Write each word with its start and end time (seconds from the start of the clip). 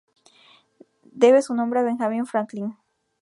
Debe 1.11 1.43
su 1.43 1.53
nombre 1.53 1.79
a 1.79 1.83
Benjamin 1.83 2.25
Franklin. 2.25 2.75